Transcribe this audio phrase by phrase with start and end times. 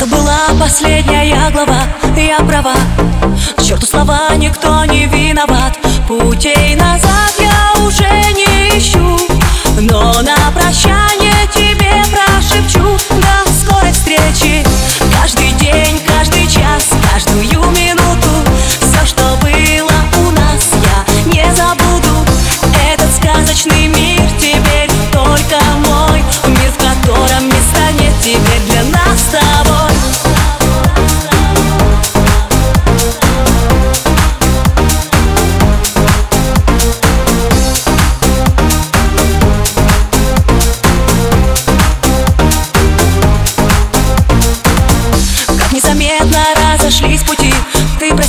[0.00, 1.82] Это была последняя глава,
[2.16, 2.72] я права.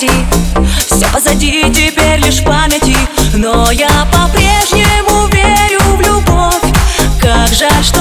[0.00, 0.10] страсти
[0.86, 2.96] Все позади, теперь лишь памяти.
[3.34, 6.72] Но я по-прежнему верю в любовь.
[7.20, 7.99] Как жаль, что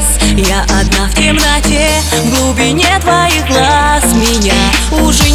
[0.00, 1.88] нас Я одна в темноте,
[2.24, 4.04] в глубине твоих глаз.
[4.14, 4.54] Меня
[5.02, 5.29] уже